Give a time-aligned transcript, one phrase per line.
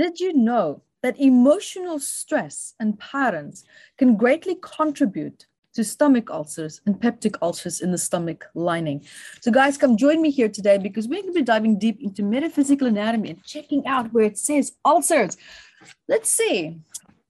[0.00, 3.64] Did you know that emotional stress and patterns
[3.98, 9.04] can greatly contribute to stomach ulcers and peptic ulcers in the stomach lining.
[9.42, 12.22] So, guys, come join me here today because we're going to be diving deep into
[12.22, 15.36] metaphysical anatomy and checking out where it says ulcers.
[16.08, 16.80] Let's see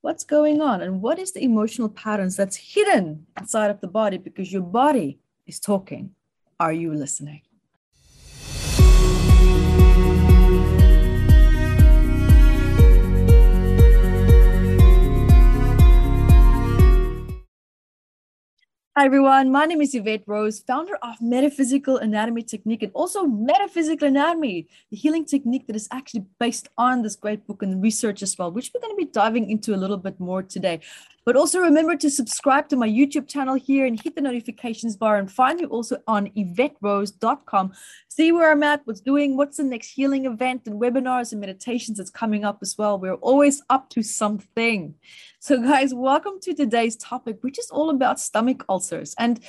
[0.02, 4.16] what's going on and what is the emotional patterns that's hidden inside of the body
[4.16, 6.14] because your body is talking.
[6.61, 7.43] Are you listening?
[19.00, 19.50] Hi, everyone.
[19.50, 24.96] My name is Yvette Rose, founder of Metaphysical Anatomy Technique and also Metaphysical Anatomy, the
[24.98, 28.70] healing technique that is actually based on this great book and research as well, which
[28.74, 30.80] we're going to be diving into a little bit more today.
[31.27, 35.16] But also remember to subscribe to my YouTube channel here and hit the notifications bar
[35.16, 37.73] and find me also on YvetteRose.com.
[38.09, 41.98] See where I'm at, what's doing, what's the next healing event and webinars and meditations
[41.98, 42.98] that's coming up as well.
[42.98, 44.95] We're always up to something.
[45.41, 49.14] So, guys, welcome to today's topic, which is all about stomach ulcers.
[49.19, 49.41] And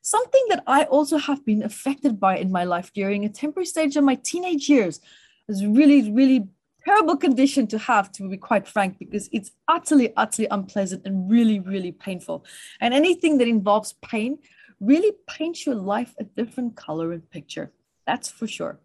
[0.00, 3.96] something that I also have been affected by in my life during a temporary stage
[3.96, 5.00] of my teenage years
[5.46, 6.48] was really, really
[6.84, 11.60] terrible condition to have, to be quite frank, because it's utterly, utterly unpleasant and really,
[11.60, 12.44] really painful.
[12.80, 14.38] And anything that involves pain
[14.80, 17.72] really paints your life a different color and picture.
[18.06, 18.78] That's for sure.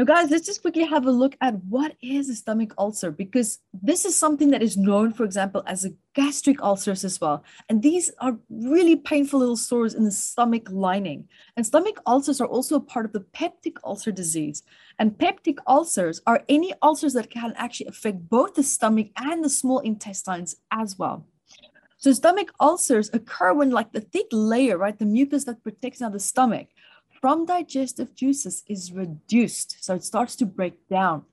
[0.00, 3.58] Now, guys, let's just quickly have a look at what is a stomach ulcer because
[3.74, 7.44] this is something that is known, for example, as a gastric ulcers as well.
[7.68, 11.28] And these are really painful little sores in the stomach lining.
[11.54, 14.62] And stomach ulcers are also a part of the peptic ulcer disease.
[14.98, 19.50] And peptic ulcers are any ulcers that can actually affect both the stomach and the
[19.50, 21.26] small intestines as well.
[22.00, 26.08] So stomach ulcers occur when like the thick layer, right, the mucus that protects now
[26.08, 26.68] the stomach,
[27.20, 29.76] from digestive juices is reduced.
[29.84, 31.24] So it starts to break down.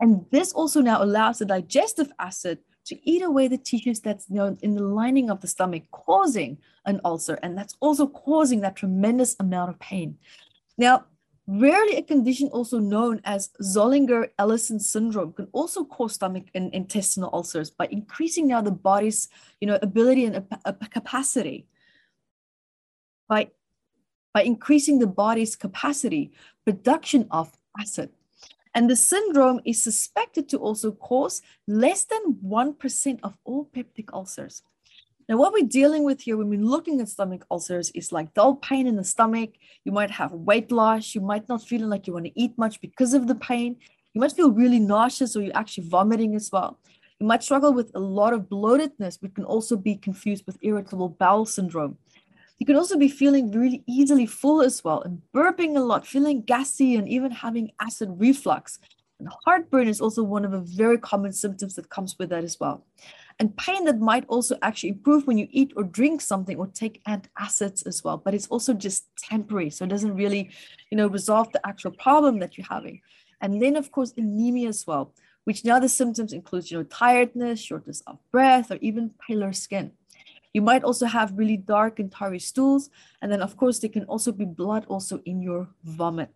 [0.00, 4.36] And this also now allows the digestive acid to eat away the tissues that's you
[4.36, 7.38] know, in the lining of the stomach, causing an ulcer.
[7.42, 10.18] And that's also causing that tremendous amount of pain.
[10.78, 11.04] Now,
[11.46, 17.70] rarely a condition also known as Zollinger-Ellison syndrome can also cause stomach and intestinal ulcers
[17.70, 19.28] by increasing now the body's
[19.60, 20.46] you know, ability and
[20.90, 21.66] capacity.
[23.28, 23.50] By
[24.32, 26.32] by increasing the body's capacity
[26.64, 28.10] production of acid.
[28.74, 34.62] And the syndrome is suspected to also cause less than 1% of all peptic ulcers.
[35.28, 38.56] Now, what we're dealing with here when we're looking at stomach ulcers is like dull
[38.56, 39.50] pain in the stomach.
[39.84, 41.14] You might have weight loss.
[41.14, 43.76] You might not feeling like you want to eat much because of the pain.
[44.12, 46.78] You might feel really nauseous or you're actually vomiting as well.
[47.20, 51.10] You might struggle with a lot of bloatedness, which can also be confused with irritable
[51.10, 51.98] bowel syndrome.
[52.60, 56.42] You can also be feeling really easily full as well and burping a lot, feeling
[56.42, 58.78] gassy, and even having acid reflux.
[59.18, 62.60] And heartburn is also one of the very common symptoms that comes with that as
[62.60, 62.84] well.
[63.38, 67.02] And pain that might also actually improve when you eat or drink something or take
[67.04, 69.70] antacids as well, but it's also just temporary.
[69.70, 70.50] So it doesn't really,
[70.90, 73.00] you know, resolve the actual problem that you're having.
[73.40, 77.58] And then of course, anemia as well, which now the symptoms include, you know, tiredness,
[77.58, 79.92] shortness of breath, or even paler skin.
[80.52, 82.90] You might also have really dark and tarry stools.
[83.22, 86.30] And then, of course, there can also be blood also in your vomit.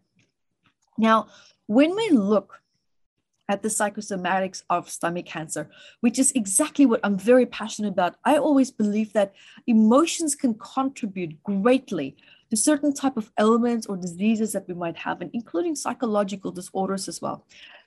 [0.97, 1.29] Now,
[1.67, 2.61] when we look
[3.49, 5.69] at the psychosomatics of stomach cancer,
[6.01, 9.35] which is exactly what I'm very passionate about, I always believe that
[9.67, 12.17] emotions can contribute greatly
[12.51, 17.09] to certain type of ailments or diseases that we might have, and including psychological disorders
[17.09, 17.45] as well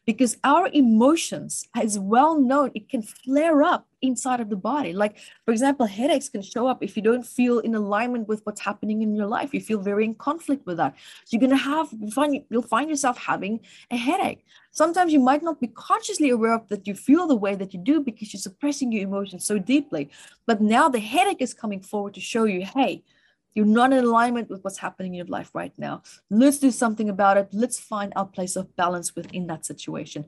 [0.07, 4.94] because our emotions is well known it can flare up inside of the body.
[4.94, 8.62] Like for example headaches can show up if you don't feel in alignment with what's
[8.62, 9.53] happening in your life.
[9.53, 10.95] You feel very in conflict with that.
[11.25, 13.59] So you're going to have find you'll find yourself having
[13.91, 14.45] a headache.
[14.72, 17.79] Sometimes you might not be consciously aware of that you feel the way that you
[17.79, 20.09] do because you're suppressing your emotions so deeply.
[20.45, 23.03] But now the headache is coming forward to show you hey
[23.56, 26.03] you're not in alignment with what's happening in your life right now.
[26.30, 27.50] Let's do something about it.
[27.52, 30.25] Let's find our place of balance within that situation.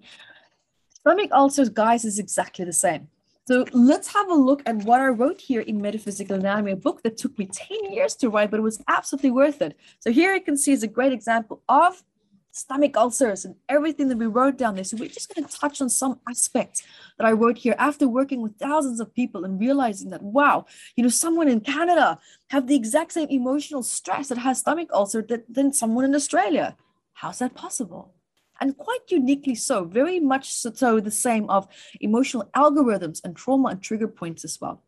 [0.90, 3.08] Stomach ulcers, guys, is exactly the same.
[3.50, 7.02] So let's have a look at what I wrote here in Metaphysical Anatomy, a book
[7.02, 9.76] that took me 10 years to write, but it was absolutely worth it.
[10.00, 12.04] So here you can see is a great example of
[12.52, 14.84] stomach ulcers and everything that we wrote down there.
[14.84, 16.84] So we're just going to touch on some aspects
[17.18, 20.66] that I wrote here after working with thousands of people and realizing that, wow,
[20.96, 22.20] you know, someone in Canada
[22.50, 26.76] have the exact same emotional stress that has stomach ulcer that, than someone in Australia.
[27.14, 28.14] How's that possible?
[28.62, 31.68] And quite uniquely so, very much so the same of
[32.02, 34.84] emotional algorithms and trauma and trigger points as well.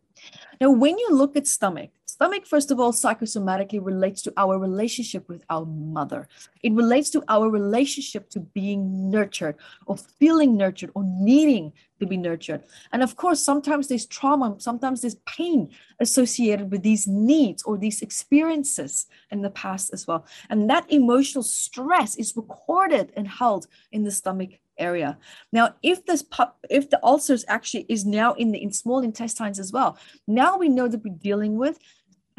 [0.60, 1.92] Now, when you look at stomach,
[2.22, 6.28] Stomach, first of all, psychosomatically relates to our relationship with our mother.
[6.62, 9.56] It relates to our relationship to being nurtured
[9.88, 12.62] or feeling nurtured or needing to be nurtured.
[12.92, 18.04] And of course, sometimes there's trauma, sometimes there's pain associated with these needs or these
[18.04, 20.28] experiences in the past as well.
[20.52, 25.18] And that emotional stress is recorded and held in the stomach area.
[25.52, 29.60] Now, if this pup, if the ulcers actually is now in the in small intestines
[29.60, 29.98] as well,
[30.28, 31.78] now we know that we're dealing with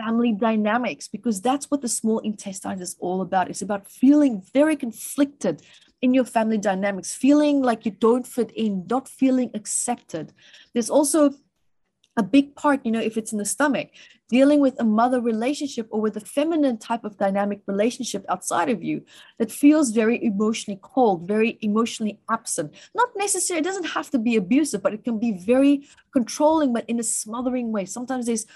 [0.03, 3.49] family dynamics because that's what the small intestine is all about.
[3.49, 5.63] It's about feeling very conflicted
[6.01, 10.33] in your family dynamics, feeling like you don't fit in, not feeling accepted.
[10.73, 11.35] There's also
[12.17, 13.89] a big part, you know, if it's in the stomach,
[14.29, 18.83] dealing with a mother relationship or with a feminine type of dynamic relationship outside of
[18.83, 19.03] you
[19.39, 22.73] that feels very emotionally cold, very emotionally absent.
[22.95, 26.85] Not necessarily, it doesn't have to be abusive, but it can be very controlling, but
[26.89, 27.85] in a smothering way.
[27.87, 28.47] Sometimes there's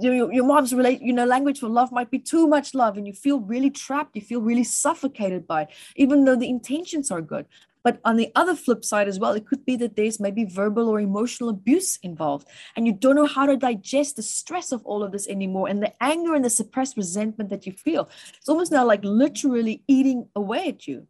[0.00, 3.06] your, your mom's relate you know language for love might be too much love and
[3.06, 7.22] you feel really trapped you feel really suffocated by it, even though the intentions are
[7.22, 7.46] good.
[7.82, 10.88] But on the other flip side as well it could be that there's maybe verbal
[10.88, 15.02] or emotional abuse involved and you don't know how to digest the stress of all
[15.02, 18.08] of this anymore and the anger and the suppressed resentment that you feel.
[18.36, 21.06] It's almost now like literally eating away at you.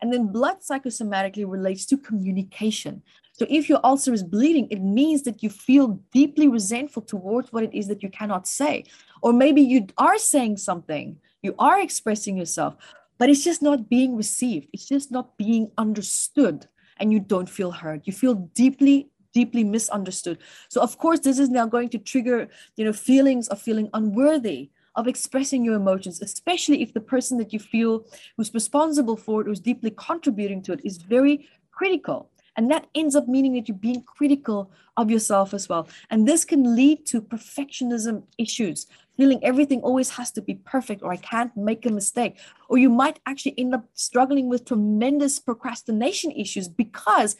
[0.00, 3.02] And then blood psychosomatically relates to communication
[3.38, 7.62] so if your ulcer is bleeding, it means that you feel deeply resentful towards what
[7.62, 8.84] it is that you cannot say.
[9.22, 12.74] Or maybe you are saying something, you are expressing yourself,
[13.16, 14.66] but it's just not being received.
[14.72, 16.66] It's just not being understood.
[16.98, 18.08] And you don't feel heard.
[18.08, 20.38] You feel deeply, deeply misunderstood.
[20.68, 24.70] So of course, this is now going to trigger, you know, feelings of feeling unworthy,
[24.96, 28.04] of expressing your emotions, especially if the person that you feel
[28.36, 32.32] who's responsible for it, who's deeply contributing to it, is very critical.
[32.58, 35.88] And that ends up meaning that you're being critical of yourself as well.
[36.10, 41.12] And this can lead to perfectionism issues, feeling everything always has to be perfect or
[41.12, 42.36] I can't make a mistake.
[42.68, 47.36] Or you might actually end up struggling with tremendous procrastination issues because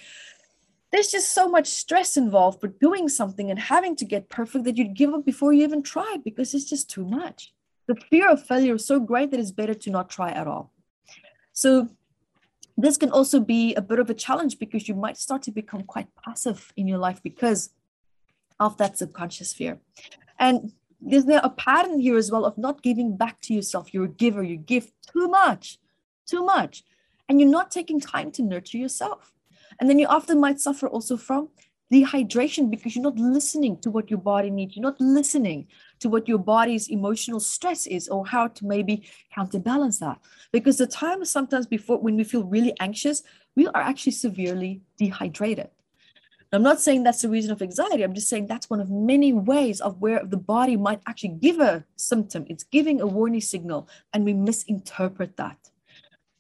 [0.92, 4.76] there's just so much stress involved with doing something and having to get perfect that
[4.76, 7.52] you'd give up before you even try because it's just too much.
[7.88, 10.72] The fear of failure is so great that it's better to not try at all.
[11.54, 11.88] So
[12.78, 15.82] this can also be a bit of a challenge because you might start to become
[15.82, 17.70] quite passive in your life because
[18.60, 19.80] of that subconscious fear.
[20.38, 23.92] And there's now a pattern here as well of not giving back to yourself.
[23.92, 25.78] You're a giver, you give too much,
[26.24, 26.84] too much,
[27.28, 29.32] and you're not taking time to nurture yourself.
[29.80, 31.48] And then you often might suffer also from
[31.92, 34.76] dehydration because you're not listening to what your body needs.
[34.76, 35.66] You're not listening
[36.00, 40.18] to what your body's emotional stress is or how to maybe counterbalance that.
[40.52, 43.22] Because the time sometimes before when we feel really anxious,
[43.56, 45.70] we are actually severely dehydrated.
[46.50, 48.02] I'm not saying that's the reason of anxiety.
[48.02, 51.60] I'm just saying that's one of many ways of where the body might actually give
[51.60, 52.46] a symptom.
[52.48, 55.58] It's giving a warning signal, and we misinterpret that.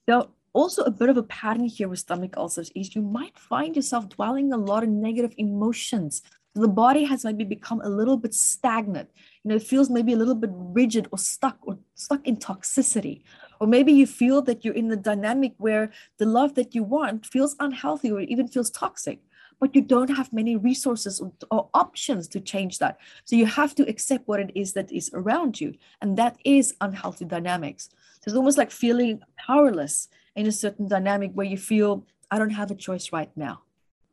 [0.08, 3.76] So also a bit of a pattern here with stomach ulcers is you might find
[3.76, 6.22] yourself dwelling a lot of negative emotions.
[6.58, 9.10] So the body has maybe become a little bit stagnant.
[9.44, 13.22] You know, it feels maybe a little bit rigid or stuck or stuck in toxicity.
[13.60, 17.24] Or maybe you feel that you're in the dynamic where the love that you want
[17.26, 19.20] feels unhealthy or even feels toxic
[19.60, 22.96] but you don't have many resources or, or, options to change that.
[23.24, 25.74] So you have to accept what it is that is around you.
[26.00, 27.90] And that is unhealthy dynamics.
[28.20, 32.50] So it's almost like feeling powerless in a certain dynamic where you feel, I don't
[32.50, 33.62] have a choice right now.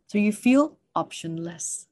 [0.07, 1.85] So you feel optionless.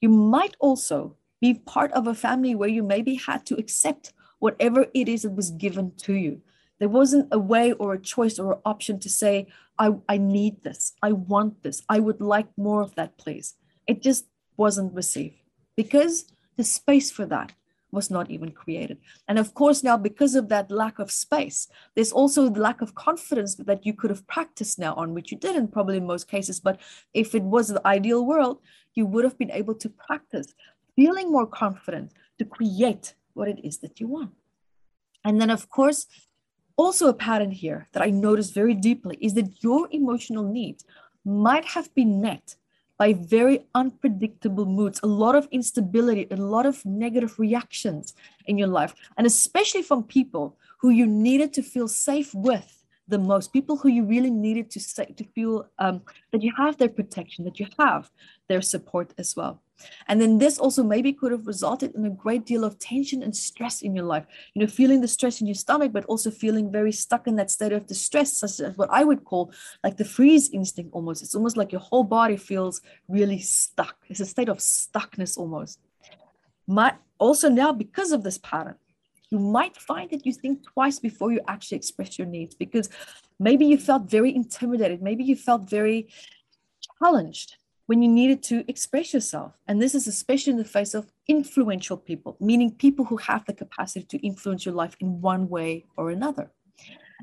[0.00, 4.86] You might also be part of a family where you maybe had to accept whatever
[4.94, 6.40] it is that was given to you.
[6.78, 10.62] There wasn't a way or a choice or an option to say, I, I need
[10.62, 13.54] this, I want this, I would like more of that, please.
[13.86, 14.26] It just
[14.56, 15.36] wasn't received
[15.76, 17.52] because the space for that
[17.90, 18.98] was not even created.
[19.26, 22.94] And of course, now because of that lack of space, there's also the lack of
[22.94, 26.60] confidence that you could have practiced now on, which you didn't probably in most cases.
[26.60, 26.80] But
[27.14, 28.60] if it was the ideal world,
[28.94, 30.54] you would have been able to practice
[30.96, 34.32] feeling more confident to create what it is that you want.
[35.24, 36.06] And then, of course,
[36.76, 40.84] also a pattern here that I noticed very deeply is that your emotional needs
[41.24, 42.56] might have been met
[42.98, 48.14] by very unpredictable moods, a lot of instability, a lot of negative reactions
[48.46, 52.77] in your life, and especially from people who you needed to feel safe with
[53.08, 56.76] the most, people who you really needed to say, to feel um, that you have
[56.76, 58.10] their protection, that you have
[58.48, 59.62] their support as well.
[60.08, 63.34] And then this also maybe could have resulted in a great deal of tension and
[63.34, 64.26] stress in your life.
[64.54, 67.50] You know, feeling the stress in your stomach, but also feeling very stuck in that
[67.50, 69.52] state of distress, such as what I would call
[69.84, 71.22] like the freeze instinct almost.
[71.22, 73.96] It's almost like your whole body feels really stuck.
[74.08, 75.78] It's a state of stuckness almost.
[76.66, 78.76] My, also now, because of this pattern,
[79.30, 82.88] you might find that you think twice before you actually express your needs because
[83.38, 86.08] maybe you felt very intimidated, maybe you felt very
[86.98, 87.56] challenged
[87.86, 89.52] when you needed to express yourself.
[89.66, 93.54] And this is especially in the face of influential people, meaning people who have the
[93.54, 96.50] capacity to influence your life in one way or another.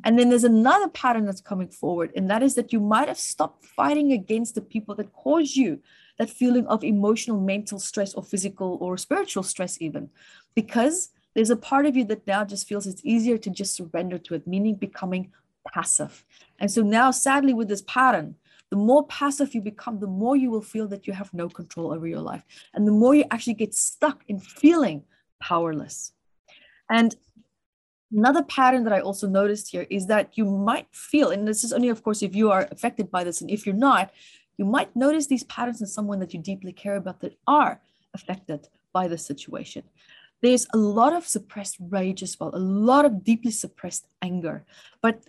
[0.04, 3.18] And then there's another pattern that's coming forward, and that is that you might have
[3.18, 5.82] stopped fighting against the people that cause you
[6.18, 10.10] that feeling of emotional, mental stress, or physical or spiritual stress, even
[10.56, 14.18] because there's a part of you that now just feels it's easier to just surrender
[14.18, 15.32] to it, meaning becoming
[15.74, 16.25] passive.
[16.60, 18.36] And so now, sadly, with this pattern,
[18.72, 21.94] the more passive you become, the more you will feel that you have no control
[21.94, 22.44] over your life.
[22.74, 25.04] And the more you actually get stuck in feeling
[25.42, 26.13] powerless.
[26.89, 27.15] And
[28.12, 31.74] another pattern that I also noticed here is that you might feel, and this is
[31.74, 34.12] only, of course, if you are affected by this, and if you're not,
[34.58, 37.82] you might notice these patterns in someone that you deeply care about that are
[38.13, 39.84] affected by the situation.
[40.42, 44.65] There's a lot of suppressed rage as well, a lot of deeply suppressed anger.
[45.01, 45.24] But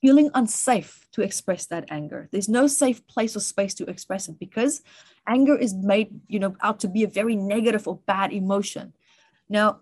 [0.00, 2.28] feeling unsafe to express that anger.
[2.32, 4.82] There's no safe place or space to express it because
[5.26, 8.94] anger is made, you know, out to be a very negative or bad emotion.
[9.48, 9.80] Now,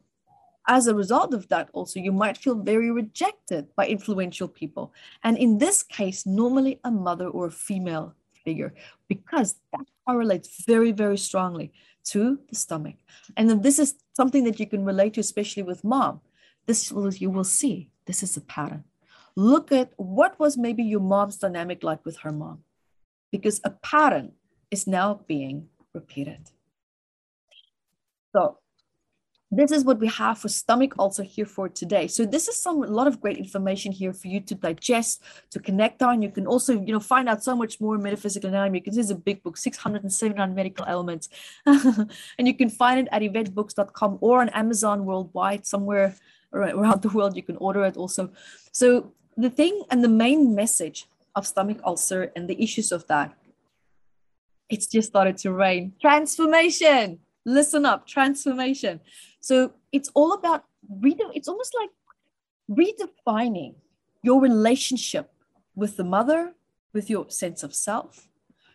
[0.66, 4.92] as a result of that, also, you might feel very rejected by influential people.
[5.22, 8.74] And in this case, normally a mother or a female figure,
[9.08, 11.72] because that correlates very, very strongly
[12.04, 12.96] to the stomach.
[13.36, 16.20] And this is something that you can relate to, especially with mom.
[16.66, 18.84] This will, you will see, this is a pattern
[19.38, 22.64] look at what was maybe your mom's dynamic like with her mom,
[23.30, 24.32] because a pattern
[24.68, 26.50] is now being repeated.
[28.34, 28.58] So,
[29.50, 32.06] this is what we have for stomach ulcer here for today.
[32.06, 35.58] So this is some a lot of great information here for you to digest, to
[35.58, 36.20] connect on.
[36.20, 39.10] You can also, you know, find out so much more metaphysical anatomy because this is
[39.10, 41.30] a big book, 679 medical elements.
[41.66, 46.14] and you can find it at yvetebooks.com or on Amazon worldwide, somewhere
[46.52, 47.34] around the world.
[47.34, 48.30] You can order it also.
[48.72, 53.34] So the thing and the main message of stomach ulcer and the issues of that,
[54.68, 55.94] it's just started to rain.
[56.02, 57.20] Transformation.
[57.44, 59.00] Listen up, transformation.
[59.40, 61.90] So it's all about read- it's almost like
[62.70, 63.74] redefining
[64.22, 65.32] your relationship
[65.74, 66.54] with the mother,
[66.92, 68.28] with your sense of self,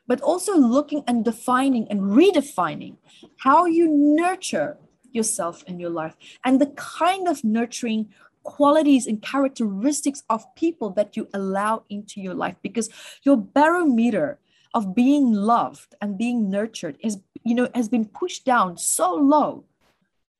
[0.08, 2.98] but also looking and defining and redefining
[3.39, 4.77] how you nurture
[5.12, 8.10] yourself in your life and the kind of nurturing
[8.43, 12.89] qualities and characteristics of people that you allow into your life because
[13.24, 14.39] your barometer
[14.74, 19.65] of being loved and being nurtured is you know has been pushed down so low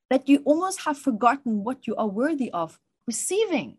[0.10, 3.78] that you almost have forgotten what you are worthy of receiving.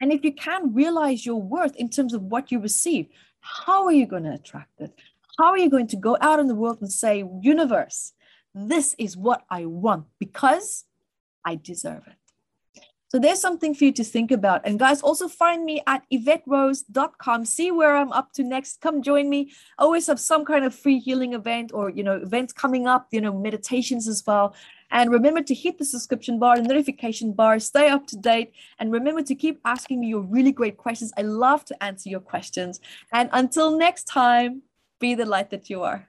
[0.00, 3.06] And if you can't realize your worth in terms of what you receive
[3.46, 4.98] how are you going to attract it?
[5.38, 8.14] How are you going to go out in the world and say universe
[8.54, 10.84] this is what i want because
[11.44, 12.14] i deserve it
[13.08, 14.62] so there's something for you to think about.
[14.64, 17.44] And guys, also find me at yvetterose.com.
[17.44, 18.80] See where I'm up to next.
[18.80, 19.52] Come join me.
[19.78, 23.20] Always have some kind of free healing event or, you know, events coming up, you
[23.20, 24.54] know, meditations as well.
[24.90, 28.52] And remember to hit the subscription bar, the notification bar, stay up to date.
[28.78, 31.12] And remember to keep asking me your really great questions.
[31.16, 32.80] I love to answer your questions.
[33.12, 34.62] And until next time,
[34.98, 36.08] be the light that you are.